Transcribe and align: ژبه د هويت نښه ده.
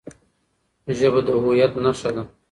ژبه 0.97 1.19
د 1.25 1.27
هويت 1.41 1.73
نښه 1.83 2.09
ده. 2.15 2.23